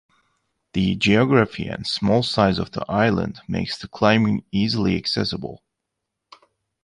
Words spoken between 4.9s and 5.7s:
accessible.